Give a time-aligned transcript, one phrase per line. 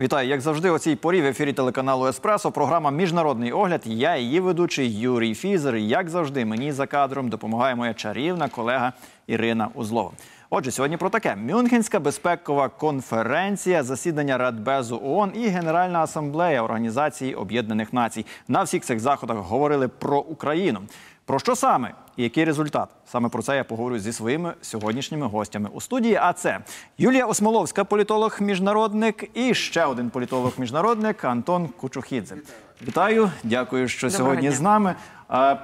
[0.00, 2.52] Вітаю, як завжди, о цій порі в ефірі телеканалу Еспресо.
[2.52, 3.82] Програма Міжнародний огляд.
[3.84, 5.76] Я її ведучий Юрій Фізер.
[5.76, 8.92] Як завжди, мені за кадром допомагає моя чарівна колега
[9.26, 10.10] Ірина Узлова.
[10.50, 17.92] Отже, сьогодні про таке: Мюнхенська безпекова конференція, засідання Радбезу ООН і Генеральна асамблея Організації Об'єднаних
[17.92, 18.26] Націй.
[18.48, 20.80] На всіх цих заходах говорили про Україну.
[21.26, 22.88] Про що саме і який результат?
[23.06, 26.18] Саме про це я поговорю зі своїми сьогоднішніми гостями у студії.
[26.22, 26.60] А це
[26.98, 32.36] Юлія Осмоловська, політолог-міжнародник, і ще один політолог-міжнародник Антон Кучухідзе.
[32.88, 34.56] Вітаю, дякую, що Доброго сьогодні дня.
[34.56, 34.94] з нами.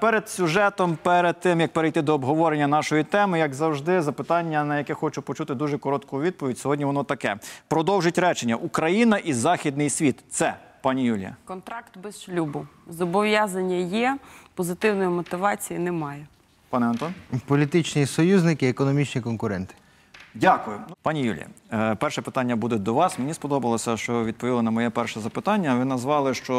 [0.01, 4.95] Перед сюжетом, перед тим як перейти до обговорення нашої теми, як завжди, запитання, на яке
[4.95, 6.59] хочу почути дуже коротку відповідь.
[6.59, 7.37] Сьогодні воно таке:
[7.69, 10.25] продовжить речення Україна і Західний світ.
[10.31, 11.37] Це пані Юлія.
[11.45, 12.67] Контракт без шлюбу.
[12.89, 14.19] Зобов'язання є,
[14.55, 16.27] позитивної мотивації немає.
[16.71, 17.15] Пане Антон.
[17.47, 19.75] Політичні союзники, економічні конкуренти.
[20.35, 21.47] Дякую, пані Юлія.
[21.73, 23.19] е, Перше питання буде до вас.
[23.19, 25.75] Мені сподобалося, що відповіли на моє перше запитання.
[25.75, 26.55] Ви назвали, що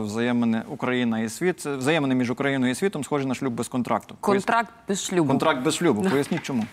[0.00, 4.14] е, взаємини Україна і світ взаємини між Україною і світом схожі на шлюб без контракту.
[4.20, 5.28] Контракт без шлюбу.
[5.28, 6.02] Контракт без шлюбу.
[6.10, 6.64] Поясніть чому.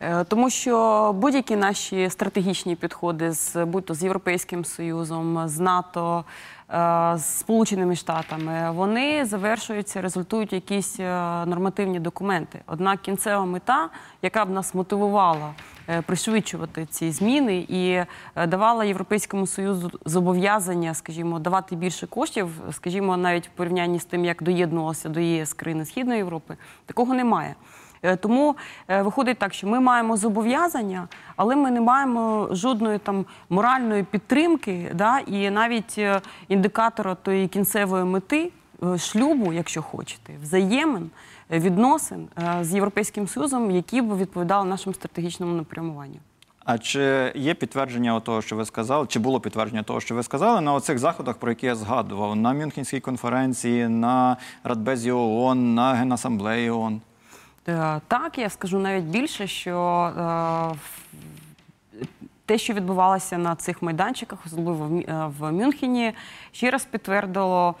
[0.00, 6.24] Е, Тому що будь-які наші стратегічні підходи з будь-то з Європейським Союзом, з НАТО,
[6.70, 11.04] е, з Сполученими Штатами, вони завершуються, результують якісь е,
[11.46, 12.60] нормативні документи.
[12.66, 13.88] Однак кінцева мета,
[14.22, 15.54] яка б нас мотивувала
[16.06, 18.02] пришвидшувати ці зміни і
[18.46, 24.42] давала Європейському Союзу зобов'язання, скажімо, давати більше коштів, скажімо, навіть в порівнянні з тим, як
[24.42, 27.54] доєднувалося до ЄС країни Східної Європи, такого немає.
[28.02, 28.56] Е, Тому
[28.88, 34.92] е, виходить так, що ми маємо зобов'язання, але ми не маємо жодної там моральної підтримки,
[34.94, 38.50] да, і навіть е, індикатора тої кінцевої мети
[38.98, 41.10] шлюбу, якщо хочете, взаємин,
[41.50, 42.28] відносин
[42.60, 46.18] з Європейським Союзом, які б відповідали нашому стратегічному напрямуванню.
[46.68, 49.06] А чи є підтвердження того, що ви сказали?
[49.06, 52.52] Чи було підтвердження того, що ви сказали на оцих заходах, про які я згадував, на
[52.52, 57.00] Мюнхенській конференції, на Радбезі ООН, на Генасамблеї ООН?
[57.68, 59.78] Е, Так, я скажу навіть більше, що
[60.18, 62.06] е,
[62.46, 65.02] те, що відбувалося на цих майданчиках, особливо
[65.38, 66.12] в е, Мюнхені,
[66.52, 67.74] ще раз підтвердило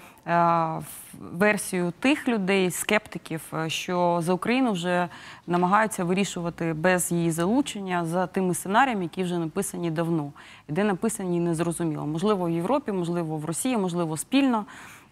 [1.32, 5.08] версію тих людей, скептиків, що за Україну вже
[5.46, 10.32] намагаються вирішувати без її залучення за тими сценаріями, які вже написані давно,
[10.68, 12.06] і де написані незрозуміло.
[12.06, 14.64] Можливо, в Європі, можливо, в Росії, можливо, спільно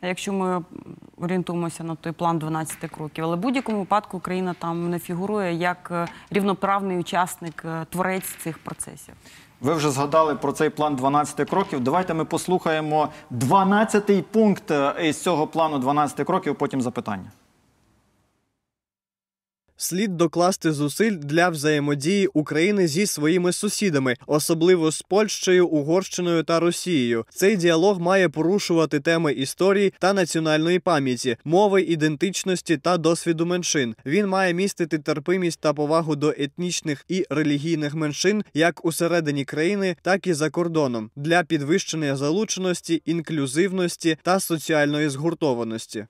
[0.08, 0.62] якщо ми
[1.16, 3.24] орієнтуємося на той план 12 кроків.
[3.24, 8.58] Але в будь-якому випадку Україна там не фігурує як е, рівноправний учасник, е, творець цих
[8.58, 9.14] процесів.
[9.60, 11.80] Ви вже згадали про цей план 12 кроків.
[11.80, 17.30] Давайте ми послухаємо 12-й пункт е, із цього плану 12 кроків, потім запитання.
[19.78, 27.24] Слід докласти зусиль для взаємодії України зі своїми сусідами, особливо з Польщею, Угорщиною та Росією.
[27.30, 33.94] Цей діалог має порушувати теми історії та національної пам'яті, мови, ідентичності та досвіду меншин.
[34.06, 40.26] Він має містити терпимість та повагу до етнічних і релігійних меншин як усередині країни, так
[40.26, 46.06] і за кордоном для підвищення залученості, інклюзивності та соціальної згуртованості.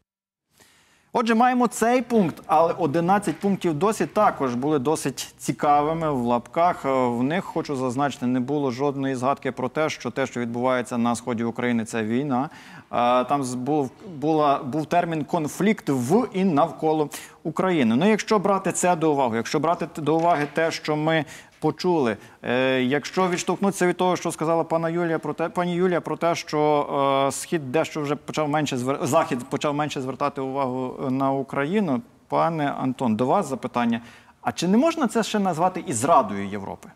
[1.18, 6.84] Отже, маємо цей пункт, але 11 пунктів досі також були досить цікавими в лапках.
[6.84, 10.98] Е, В них хочу зазначити, не було жодної згадки про те, що те, що відбувається
[10.98, 12.50] на сході України, це війна.
[12.92, 17.08] Е, Там був, була, був термін конфлікт в і навколо
[17.46, 17.96] України.
[17.96, 21.24] Ну, якщо брати це до уваги, якщо брати до уваги те, що ми
[21.58, 26.16] почули, е, якщо відштовхнутися від того, що сказала пана Юлія про те, пані Юлія, про
[26.16, 28.98] те, що е, схід дещо вже почав менше звер...
[29.02, 32.02] захід почав менше звертати увагу е, на Україну.
[32.28, 34.00] Пане Антон, до вас запитання.
[34.42, 36.88] А чи не можна це ще назвати і зрадою Європи?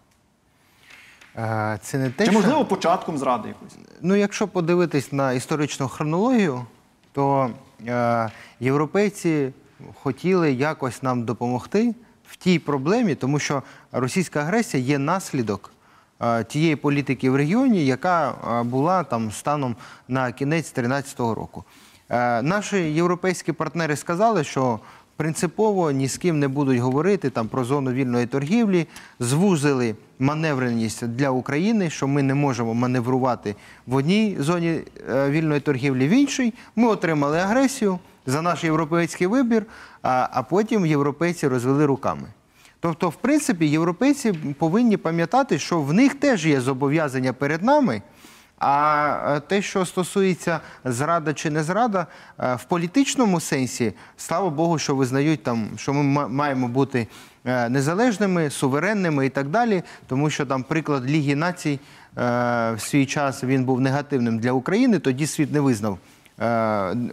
[1.37, 2.41] Е, Це не те, Чи що...
[2.41, 3.79] можливо початком зради якоїсь?
[4.03, 6.65] Ну, якщо подивитись на історичну хронологію,
[7.13, 7.51] то
[7.87, 9.53] е, європейці
[10.03, 11.95] хотіли якось нам допомогти
[12.31, 13.63] в тій проблемі, тому що
[13.93, 15.73] російська агресія є наслідок
[16.23, 19.77] е, тієї політики в регіоні, яка е, була там станом
[20.09, 21.65] на кінець 2013 року.
[22.09, 24.81] Е, наші європейські партнери сказали, що
[25.17, 28.87] принципово ні з ким не будуть говорити там про зону вільної торгівлі,
[29.21, 33.55] звузили маневреність для України, що ми не можемо маневрувати
[33.87, 34.81] в одній зоні
[35.29, 36.55] вільної торгівлі, в іншій.
[36.77, 39.67] Ми отримали агресію за наш європейський вибір,
[40.03, 42.29] а, а потім європейці розвели руками.
[42.81, 48.03] Тобто, в принципі, європейці повинні пам'ятати, що в них теж є зобов'язання перед нами.
[48.61, 52.07] А те, що стосується зрада чи не зрада,
[52.39, 57.07] в політичному сенсі, слава Богу, що визнають там, що ми маємо бути
[57.45, 61.81] е, незалежними, суверенними і так далі, тому що там приклад Ліги націй е,
[62.73, 64.99] в свій час він був негативним для України.
[64.99, 65.99] Тоді світ не визнав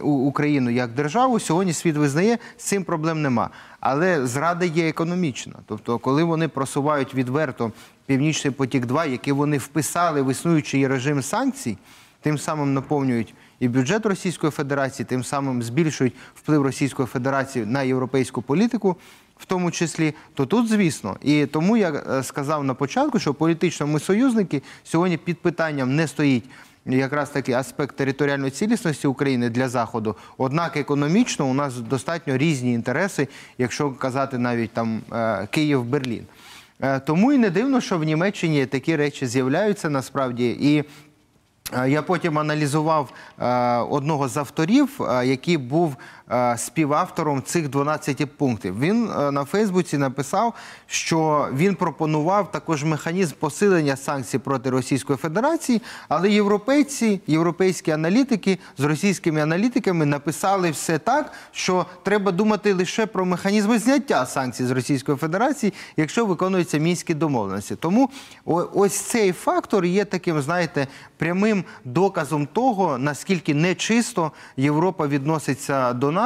[0.02, 1.40] Україну як державу.
[1.40, 3.50] Сьогодні світ визнає, з цим проблем нема.
[3.80, 5.54] Але зрада є економічна.
[5.66, 7.72] Тобто, коли вони просувають відверто
[8.06, 11.78] Північний потік 2 який вони вписали в існуючий режим санкцій,
[12.20, 18.42] тим самим наповнюють і бюджет Російської Федерації, тим самим збільшують вплив Російської Федерації на європейську
[18.42, 18.96] політику,
[19.38, 23.86] в тому числі, то тут, звісно, і тому я е, сказав на початку, що політично
[23.86, 26.44] ми союзники сьогодні під питанням не стоїть.
[26.86, 30.16] Якраз такий аспект територіальної цілісності України для заходу.
[30.38, 33.28] Однак економічно у нас достатньо різні інтереси,
[33.58, 36.26] якщо казати навіть там е, Київ-Берлін.
[36.80, 40.56] Е, Тому і не дивно, що в Німеччині такі речі з'являються насправді.
[40.60, 40.84] І
[41.76, 43.12] Е, Я потім аналізував
[43.90, 45.96] одного з авторів, який був
[46.56, 48.80] співавтором цих 12 пунктів.
[48.80, 50.54] Він е, на Фейсбуці написав,
[50.86, 58.84] що він пропонував також механізм посилення санкцій проти Російської Федерації, але європейці, європейські аналітики з
[58.84, 65.18] російськими аналітиками написали все так, що треба думати лише про механізми зняття санкцій з Російської
[65.18, 67.76] Федерації, якщо виконуються мінські домовленості.
[67.76, 68.10] Тому
[68.74, 70.86] ось цей фактор є таким, знаєте,
[71.16, 76.17] прямим доказом того, наскільки нечисто Європа відноситься до нас,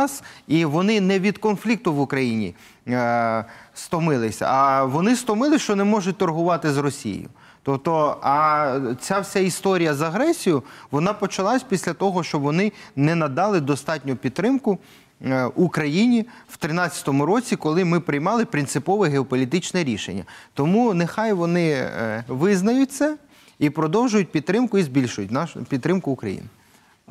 [0.48, 2.54] і вони не від конфлікту в Україні
[2.88, 3.44] е,
[3.74, 7.28] стомилися, а вони стомилися, що не можуть торгувати з Росією.
[7.62, 13.60] Тобто, а ця вся історія з агресією вона почалась після того, що вони не надали
[13.60, 14.78] достатню підтримку
[15.24, 20.24] е, Україні в 2013 році, коли ми приймали принципове геополітичне рішення.
[20.54, 23.16] Тому нехай вони е, визнають це
[23.58, 26.46] і продовжують підтримку і збільшують нашу підтримку України.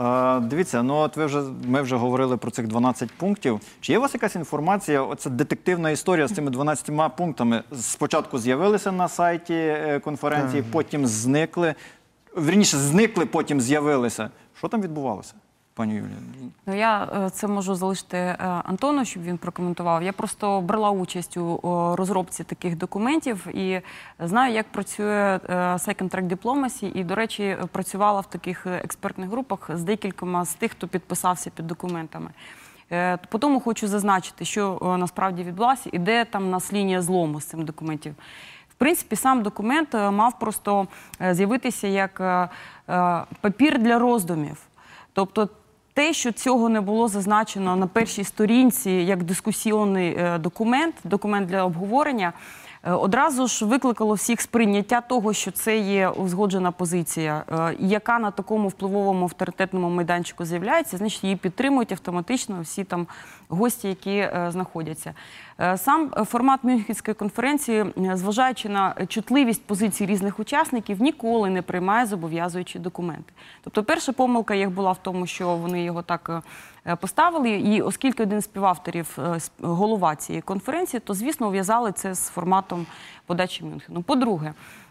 [0.01, 3.59] Е, Дивіться, ну от ви вже ми вже говорили про цих 12 пунктів.
[3.81, 5.01] Чи є у вас якась інформація?
[5.03, 7.63] Оця детективна історія з цими 12 пунктами.
[7.79, 11.75] Спочатку з'явилися на сайті е, конференції, потім зникли.
[12.37, 14.29] Вірніше, зникли, потім з'явилися.
[14.57, 15.33] Що там відбувалося,
[15.73, 16.17] пані Юлія?
[16.65, 20.03] Ну, я е, це можу залишити е, Антону, щоб він прокоментував.
[20.03, 21.59] Я просто брала участь у
[21.97, 23.81] розробці таких документів і
[24.19, 29.69] знаю, як працює е, Second Track Diplomacy, і, до речі, працювала в таких експертних групах
[29.73, 32.29] з декількома з тих, хто підписався під документами.
[33.29, 37.65] По тому хочу зазначити, що насправді відбулося і де там нас лінія злому з цим
[37.65, 38.15] документів.
[38.69, 40.87] В принципі, сам документ мав просто
[41.31, 42.21] з'явитися як
[43.41, 44.57] папір для роздумів.
[45.13, 45.49] Тобто
[45.93, 51.63] те, що цього не було зазначено на першій сторінці як дискусійний е, документ, документ для
[51.63, 52.33] обговорення,
[52.83, 58.67] одразу ж викликало всіх сприйняття того, що це є узгоджена позиція, е, яка на такому
[58.67, 63.07] впливовому авторитетному майданчику з'являється, значить її підтримують автоматично всі там
[63.49, 65.13] гості, які е, знаходяться.
[65.59, 71.61] Е, Сам е, формат Мюнхенської конференції, е, зважаючи на чутливість позицій різних учасників, ніколи не
[71.61, 73.33] приймає зобов'язуючі документи.
[73.63, 76.41] Тобто, перша помилка їх була в тому, що вони його так е,
[76.99, 77.49] поставили.
[77.49, 82.85] І оскільки один з співавторів е, голова цієї конференції, то звісно ув'язали це з форматом
[83.25, 84.01] подачі Мюнхену.
[84.01, 84.53] По-друге,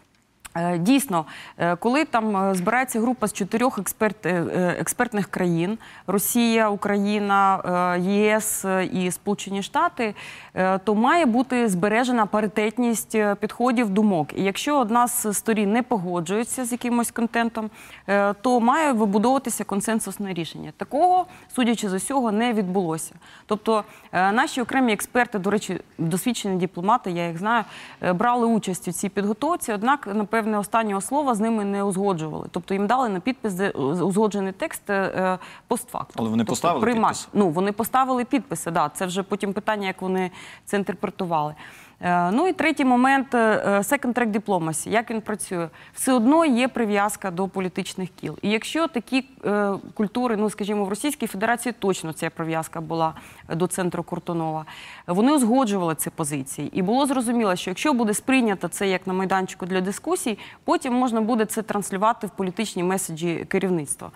[0.79, 1.25] Дійсно,
[1.57, 5.77] е, коли там е, збирається група з чотирьох експерт, е, е, експертних країн:
[6.07, 7.61] Росія, Україна,
[7.95, 10.15] е, ЄС е, і Сполучені Штати,
[10.55, 14.33] е, то має бути збережена паритетність е, підходів думок.
[14.35, 17.69] І якщо одна з сторін не погоджується з якимось контентом,
[18.07, 20.73] е, то має вибудовуватися консенсусне рішення.
[20.77, 23.13] Такого, судячи з усього, не відбулося.
[23.45, 27.63] Тобто е, наші окремі експерти, до речі, досвідчені дипломати, я їх знаю,
[28.03, 30.07] е, брали участь у цій підготовці, однак,
[30.41, 32.47] напевне, останнього слова з ними не узгоджували.
[32.51, 36.15] Тобто їм дали на підпис де- узгоджений текст е, е, постфактум.
[36.17, 37.27] Але вони Тобто поставили прийма- підпис?
[37.33, 38.89] Ну, вони поставили підписи, да.
[38.93, 40.31] Це вже потім питання, як вони
[40.65, 41.55] це інтерпретували.
[42.03, 44.89] Е, Ну і третій момент е, second track diplomacy.
[44.89, 45.69] Як він працює?
[45.93, 48.37] Все одно є прив'язка до політичних кіл.
[48.41, 53.13] І якщо такі е, культури, ну скажімо, в Російській Федерації точно ця прив'язка була
[53.49, 54.65] до центру Куртунова,
[55.07, 56.69] вони узгоджували ці позиції.
[56.73, 61.21] І було зрозуміло, що якщо буде сприйнято це як на майданчику для дискусій, потім можна
[61.21, 64.11] буде це транслювати в політичні меседжі керівництва.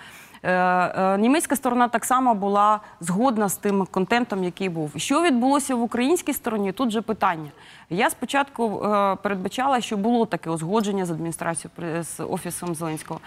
[0.46, 4.92] Е, е, Німецька сторона так само була згодна з тим контентом, який був.
[4.96, 6.72] Що відбулося в українській стороні?
[6.72, 7.50] Тут же питання.
[7.90, 13.20] Я спочатку е, передбачала, що було таке узгодження з адміністрацією з офісом Зеленського.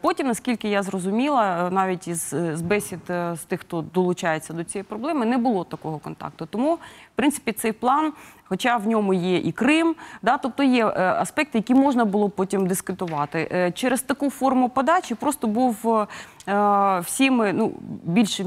[0.00, 5.26] Потім, наскільки я зрозуміла, навіть із з бесід з тих, хто долучається до цієї проблеми,
[5.26, 6.46] не було такого контакту.
[6.46, 6.78] Тому,
[7.20, 8.12] принципі, цей план,
[8.44, 12.66] хоча в ньому є і Крим, да, тобто є е, аспекти, які можна було потім
[12.66, 13.48] дискутувати.
[13.52, 16.06] Е, через таку форму подачі просто був
[16.48, 17.72] е, всіми ну,
[18.04, 18.40] більш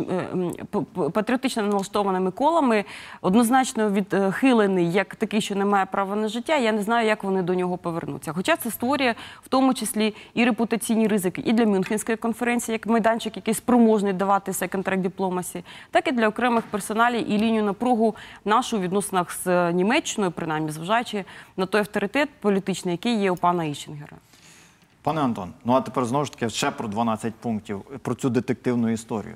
[1.13, 2.85] патріотично налаштованими колами
[3.21, 6.57] однозначно відхилений як такий, що не має права на життя.
[6.57, 8.33] Я не знаю, як вони до нього повернуться.
[8.33, 13.35] Хоча це створює в тому числі і репутаційні ризики і для Мюнхенської конференції, як майданчик,
[13.35, 18.15] який спроможний давати second track дипломасі, так і для окремих персоналів і лінію напругу
[18.63, 21.25] нашу у відносинах з Німеччиною, принаймні зважаючи
[21.57, 24.17] на той авторитет політичний, який є у пана Іщенгера.
[25.01, 28.89] Пане Антон, ну а тепер знову ж таки ще про 12 пунктів, про цю детективну
[28.89, 29.35] історію.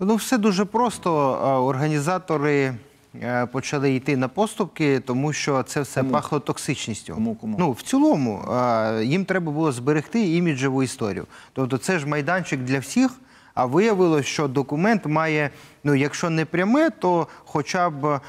[0.00, 1.32] Ну, все дуже просто.
[1.32, 2.74] Е, Організатори
[3.22, 7.14] е, почали йти на поступки, тому що це все пахло токсичністю.
[7.14, 7.56] Кому, кому?
[7.58, 11.26] Ну, в цілому, е, їм треба було зберегти іміджеву історію.
[11.52, 13.10] Тобто, це ж майданчик для всіх.
[13.54, 15.50] А виявилось, що документ має,
[15.84, 18.20] ну якщо не пряме, то хоча б е,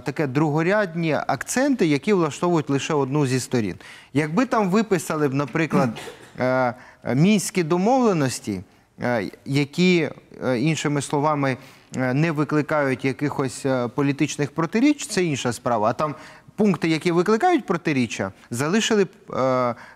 [0.00, 3.74] таке другорядні акценти, які влаштовують лише одну зі сторін.
[4.12, 5.90] Якби там виписали б, наприклад,
[6.40, 6.74] е,
[7.14, 8.60] мінські домовленості,
[9.02, 10.10] е, які,
[10.44, 11.56] е, іншими словами,
[11.96, 15.88] е, не викликають якихось е, політичних протиріч, це інша справа.
[15.88, 16.14] А там
[16.56, 19.36] пункти, які викликають протиріччя, залишили е,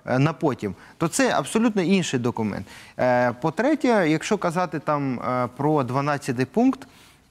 [0.06, 2.66] е, на потім, то це абсолютно інший документ.
[2.98, 6.88] Е, по-третє, якщо казати там е, про 12-й пункт,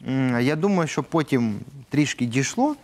[0.07, 1.59] е, я думаю, що потім
[1.89, 2.75] трішки дійшло.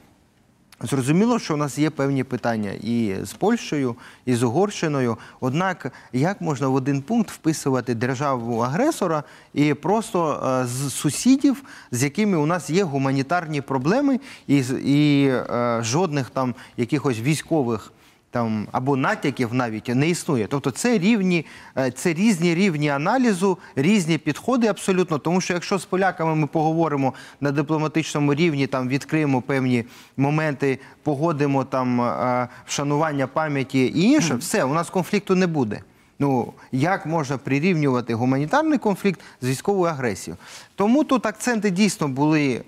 [0.81, 5.17] Зрозуміло, що у нас є певні питання і з Польщею, і з Угорщиною.
[5.39, 12.03] Однак, як можна в один пункт вписувати державу агресора і просто е, з сусідів, з
[12.03, 17.91] якими у нас є гуманітарні проблеми, і, і е, жодних там якихось військових
[18.35, 20.47] там або натяків навіть не існує.
[20.47, 21.45] Тобто це рівні,
[21.77, 25.17] е, це різні рівні аналізу, різні підходи абсолютно.
[25.17, 29.85] Тому що якщо з поляками ми поговоримо на дипломатичному рівні, там відкриємо певні
[30.17, 35.81] моменти, погодимо там е, вшанування пам'яті і інше, все, у нас конфлікту не буде.
[36.19, 40.37] Ну як можна прирівнювати гуманітарний конфлікт з військовою агресією?
[40.75, 42.63] Тому тут акценти дійсно були е,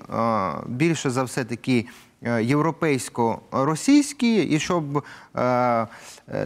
[0.68, 1.88] більше за все такі
[2.22, 5.04] е, європейсько-російські, і щоб
[5.38, 5.88] е,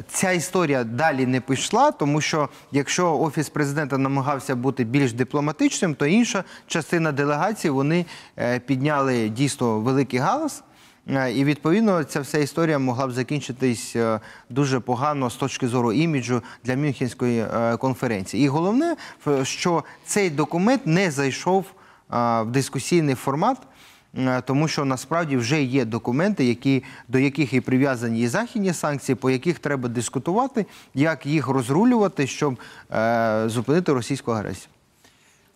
[0.07, 6.05] ця історія далі не пішла, тому що якщо офіс президента намагався бути більш дипломатичним, то
[6.05, 8.05] інша частина делегації вони
[8.65, 10.63] підняли дійсно великий галас.
[11.09, 15.93] Е, І відповідно ця вся історія могла б закінчитись е, дуже погано з точки зору
[15.93, 18.43] іміджу для Мюнхенської е, конференції.
[18.43, 18.95] І головне,
[19.43, 21.65] що цей документ не зайшов
[22.09, 23.57] в дискусійний формат.
[24.45, 29.29] Тому що насправді вже є документи, які, до яких і прив'язані і західні санкції, по
[29.29, 32.59] яких треба дискутувати, як їх розрулювати, щоб
[32.93, 34.69] е, зупинити російську агресію.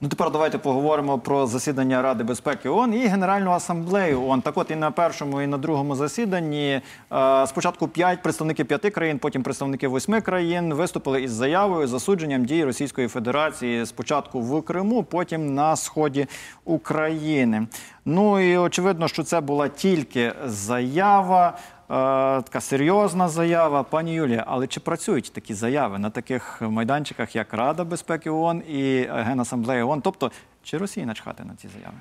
[0.06, 4.42] Ну тепер давайте поговоримо про засідання Ради безпеки ООН і Генеральну асамблею ООН.
[4.42, 6.82] Так от і на першому, і на другому засіданні
[7.14, 12.64] е, спочатку п'ять представники п'яти країн, потім представники восьми країн виступили із заявою засудженням дій
[12.64, 16.28] Російської Федерації спочатку в Криму, потім на сході
[16.66, 17.68] України.
[18.06, 21.58] Ну і очевидно, що це була тільки заява.
[21.90, 24.44] Е, Така серйозна заява, пані Юлія.
[24.48, 30.02] Але чи працюють такі заяви на таких майданчиках, як Рада безпеки ООН і Генасамблея ООН?
[30.02, 30.32] Тобто,
[30.64, 31.98] чи Росії начхати на ці заяви?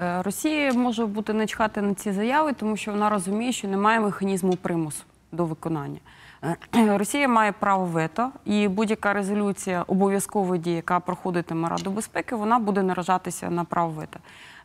[0.00, 4.00] Е, Росія може бути не чхати на ці заяви, тому що вона розуміє, що немає
[4.00, 5.98] механізму примусу до виконання.
[6.44, 6.56] Е,
[6.98, 12.82] Росія має право вето, і будь-яка резолюція обов'язкової дії, яка проходитиме Раду безпеки, вона буде
[12.82, 14.18] наражатися на право вето.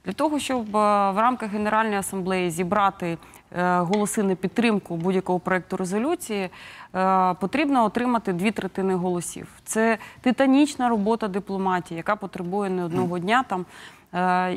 [0.08, 0.80] Для того, щоб е,
[1.12, 3.18] в рамках Генеральної асамблеї зібрати
[3.58, 6.50] е, голоси на підтримку будь-якого проекту резолюції,
[6.96, 9.48] е, потрібно отримати дві третини голосів.
[9.64, 13.66] Це титанічна робота дипломатії, яка потребує не одного дня там.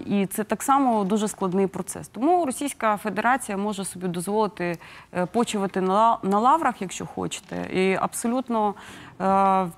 [0.07, 2.09] І це так само дуже складний процес.
[2.09, 4.79] Тому Російська Федерація може собі дозволити
[5.33, 8.75] почувати на лаврах, якщо хочете, і абсолютно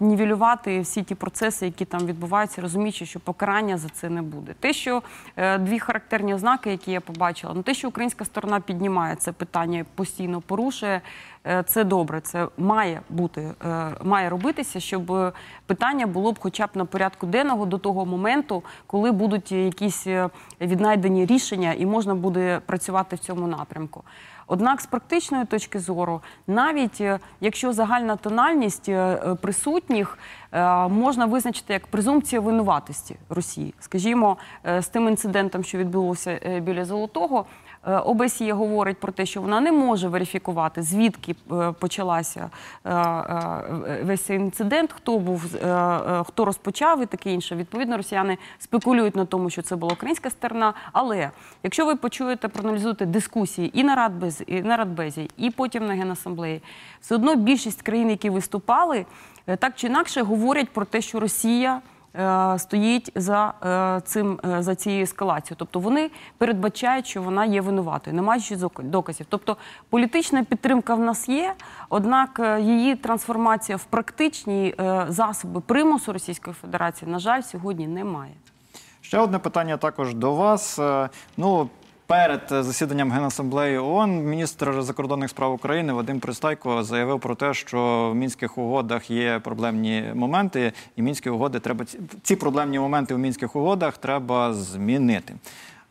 [0.01, 4.55] нівелювати всі ті процеси, які там відбуваються, розуміючи, що покарання за це не буде.
[4.61, 5.03] Те, що
[5.37, 9.85] е, дві характерні ознаки, які я побачила, ну те, що українська сторона піднімає це питання,
[9.95, 11.01] постійно порушує.
[11.47, 15.33] е, Це добре, це має бути, е, має робитися, щоб е,
[15.67, 20.29] питання було б хоча б на порядку денного до того моменту, коли будуть якісь е,
[20.61, 24.05] віднайдені рішення і можна буде працювати в цьому напрямку.
[24.47, 30.19] Однак, з практичної точки зору, навіть е, якщо загальна тональність е, е, присутніх
[30.89, 34.37] можна визначити як презумпція винуватості Росії, скажімо,
[34.79, 37.47] з тим інцидентом, що відбулося біля Золотого.
[37.87, 42.51] Е, ОБСЄ говорить про те, що вона не може верифікувати, звідки е, почалася
[42.87, 45.43] е, весь цей інцидент, хто був
[46.27, 47.57] хто розпочав і таке інше.
[47.57, 50.75] Відповідно, росіяни спекулюють на тому, що це була українська сторона.
[50.93, 51.31] Але
[51.63, 56.63] якщо ви почуєте, проаналізуєте дискусії і на Радбезі, і на Радбезі, і потім на Генасамблеї,
[57.01, 59.07] все одно більшість країн, які виступали,
[59.59, 61.81] так чи інакше говорять про те, що Росія
[62.59, 65.57] стоїть за е, цим е, за цією ескалацією.
[65.59, 69.27] Тобто вони передбачають, що вона є винуватою, не маючи доказів.
[69.29, 69.57] Тобто
[69.91, 71.55] політична підтримка в нас є,
[71.89, 78.33] однак е, її трансформація в практичні е, засоби примусу Російської Федерації, на жаль, сьогодні немає.
[79.01, 80.79] Ще одне питання також до вас.
[80.79, 81.69] Е, Ну,
[82.07, 88.09] перед е, засіданням Генасамблеї ООН міністр закордонних справ України Вадим Пристайко заявив про те, що
[88.13, 91.85] в мінських угодах є проблемні моменти, і мінські угоди треба
[92.23, 95.35] ці- проблемні моменти в мінських угодах треба змінити.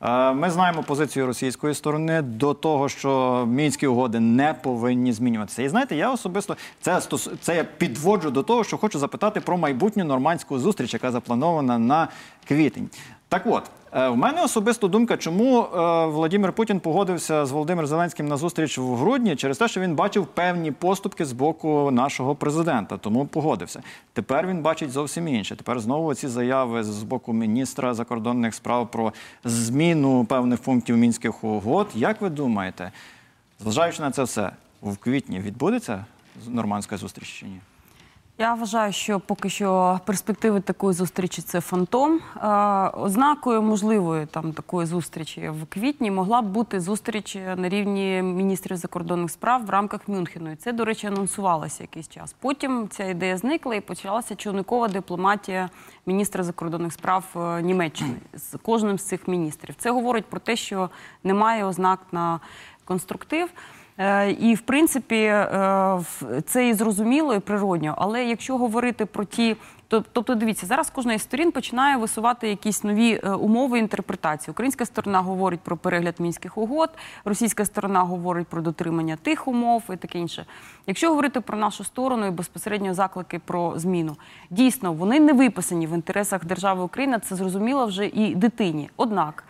[0.02, 5.62] Е, Ми знаємо позицію російської сторони до того, що мінські угоди не повинні змінюватися.
[5.64, 7.02] І знаєте, я особисто це
[7.42, 12.08] це я підводжу до того, що хочу запитати про майбутню нормандську зустріч, яка запланована на
[12.48, 12.90] квітень.
[13.30, 18.38] Так от, в мене особисто думка, чому е, Владимир Путін погодився з Володимиром Зеленським на
[18.38, 23.26] зустріч в грудні, через те, що він бачив певні поступки з боку нашого президента, тому
[23.26, 23.84] погодився.
[24.14, 25.56] Тепер він бачить зовсім інше.
[25.56, 31.88] Тепер знову ці заяви з боку міністра закордонних справ про зміну певних пунктів мінських угод.
[31.96, 32.92] Як ви думаєте,
[33.60, 36.06] зважаючи на це все, в квітні відбудеться
[36.48, 37.60] нормандська зустріч чи ні?
[38.42, 42.20] Я вважаю, що поки що перспективи такої зустрічі це фантом.
[42.36, 42.48] Е,
[42.90, 49.32] Ознакою можливої там такої зустрічі в квітні могла б бути зустріч на рівні міністрів закордонних
[49.32, 50.52] справ в рамках Мюнхену.
[50.52, 52.36] І це, до речі, анонсувалося якийсь час.
[52.40, 55.70] Потім ця ідея зникла і почалася човникова дипломатія
[56.06, 59.76] міністра закордонних справ е, Німеччини з кожним з цих міністрів.
[59.78, 60.90] Це говорить про те, що
[61.24, 62.40] немає ознак на
[62.86, 63.50] конструктив.
[64.02, 66.00] Е, І, в принципі, е,
[66.46, 67.96] це і зрозуміло, і природньо.
[67.98, 73.22] Але якщо говорити про ті, тобто, дивіться, зараз кожна із сторін починає висувати якісь нові
[73.24, 74.52] е, умови інтерпретації.
[74.52, 76.90] Українська сторона говорить про перегляд мінських угод,
[77.26, 80.46] російська сторона говорить про дотримання тих умов і таке інше.
[80.88, 84.16] Якщо говорити про нашу сторону і безпосередньо заклики про зміну,
[84.50, 87.20] дійсно вони не виписані в інтересах держави Україна.
[87.20, 88.90] Це зрозуміло вже і дитині.
[88.98, 89.44] Однак.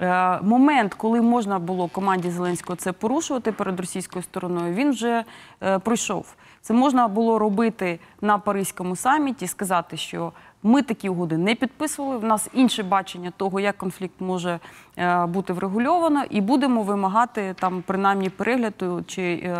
[0.00, 5.24] Е, Момент, коли можна було команді Зеленського це порушувати перед російською стороною, він вже
[5.62, 6.34] е, пройшов.
[6.60, 10.32] Це можна було робити на Паризькому саміті, сказати, що
[10.62, 12.18] ми такі угоди не підписували.
[12.18, 14.60] В нас інше бачення того, як конфлікт може
[14.96, 19.54] е, бути врегульовано, і будемо вимагати там принаймні перегляду чи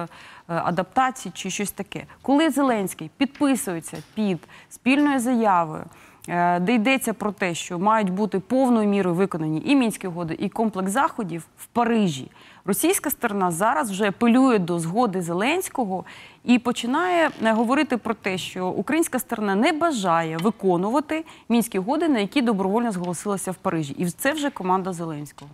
[0.47, 2.05] адаптації, чи щось таке.
[2.23, 5.85] Коли Зеленський підписується під спільною заявою.
[6.29, 10.49] Е, де йдеться про те, що мають бути повною мірою виконані і мінські угоди, і
[10.49, 12.31] комплекс заходів в Парижі.
[12.65, 16.05] Російська сторона зараз вже апелює до згоди Зеленського
[16.45, 22.19] і починає е, говорити про те, що українська сторона не бажає виконувати мінські угоди, на
[22.19, 23.93] які добровольно зголосилася в Парижі.
[23.93, 25.51] І це вже команда Зеленського.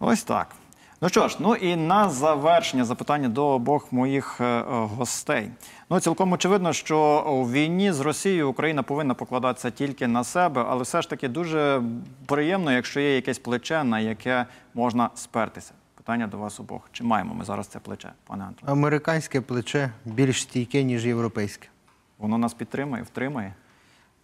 [0.00, 0.46] Ось так.
[1.02, 5.50] Ну що ж, ну і на завершення запитання до обох моїх е, гостей.
[5.90, 10.82] Ну, цілком очевидно, що у війні з Росією Україна повинна покладатися тільки на себе, але
[10.82, 11.82] все ж таки дуже
[12.26, 15.72] приємно, якщо є якесь плече, на яке можна спертися.
[15.94, 16.88] Питання до вас обох.
[16.92, 18.72] Чи маємо ми зараз це плече, пане Антоне?
[18.72, 21.68] Американське плече більш стійке, ніж європейське.
[22.18, 23.54] Воно нас підтримає, втримає?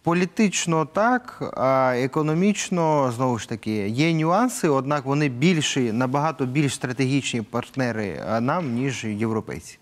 [0.09, 7.41] Політично так, а економічно знову ж таки є нюанси, однак вони більші, набагато більш стратегічні
[7.41, 9.77] партнери а, нам, ніж європейці.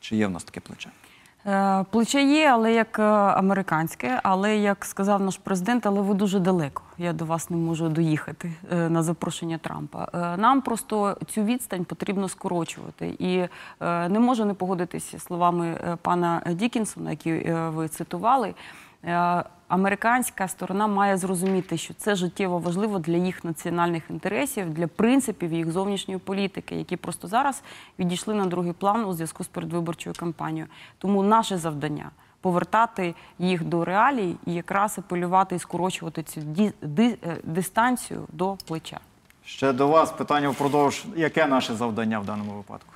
[0.00, 0.90] Чи є в нас таке плече?
[1.46, 6.38] Е, Плече є, але як е, американське, але як сказав наш президент, але ви дуже
[6.38, 6.82] далеко.
[6.98, 10.08] Я до вас не можу доїхати е, на запрошення Трампа.
[10.38, 13.16] Нам просто цю відстань потрібно скорочувати.
[13.18, 13.48] І
[13.80, 18.54] не можу не погодитися словами пана Дікінсона, які ви цитували.
[19.72, 25.70] Американська сторона має зрозуміти, що це життєво важливо для їх національних інтересів, для принципів їх
[25.70, 27.62] зовнішньої політики, які просто зараз
[27.98, 30.68] відійшли на другий план у зв'язку з передвиборчою кампанією.
[30.98, 36.40] Тому наше завдання повертати їх до реалій і якраз апелювати і скорочувати цю
[36.98, 39.00] е, дистанцію до плеча.
[39.44, 41.04] Ще до вас питання впродовж.
[41.16, 42.94] Яке наше завдання в даному випадку?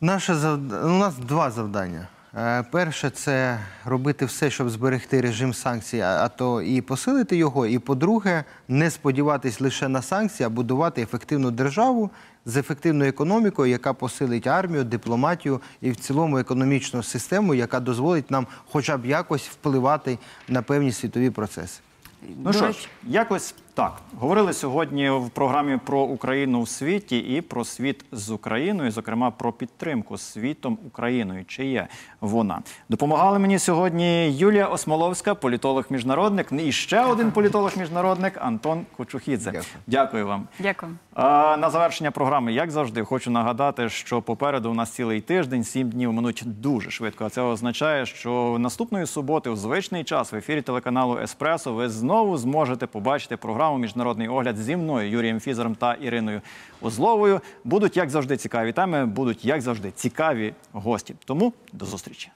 [0.00, 0.72] Наше завд...
[0.72, 2.08] У нас два завдання.
[2.36, 7.66] Е, Перше це робити все, щоб зберегти режим санкцій, а а то і посилити його.
[7.66, 12.10] І по-друге, не сподіватись лише на санкції, а будувати ефективну державу
[12.44, 18.46] з ефективною економікою, яка посилить армію, дипломатію і в цілому економічну систему, яка дозволить нам
[18.72, 21.80] хоча б якось впливати на певні світові процеси.
[22.22, 27.40] Ну До що ж, якось Так, говорили сьогодні в програмі про Україну в світі і
[27.40, 31.44] про світ з Україною, зокрема про підтримку світом Україною.
[31.44, 31.88] Чи є
[32.20, 32.62] вона?
[32.88, 39.50] Допомагали мені сьогодні Юлія Осмоловська, політолог-міжнародник, і ще один політолог-міжнародник Антон Кочухідзе.
[39.50, 39.64] Дякую.
[39.86, 40.48] Дякую вам.
[40.58, 40.92] Дякую.
[41.14, 45.90] А, на завершення програми, як завжди, хочу нагадати, що попереду у нас цілий тиждень, сім
[45.90, 47.24] днів минуть дуже швидко.
[47.24, 52.36] А це означає, що наступної суботи, у звичний час, в ефірі телеканалу Еспресо, ви знову
[52.36, 56.40] зможете побачити програму Міжнародний огляд зі мною, Юрієм Фізером та Іриною
[56.80, 57.40] Узловою.
[57.64, 61.14] Будуть як завжди цікаві теми, будуть як завжди цікаві гості.
[61.24, 62.30] Тому до зустрічі.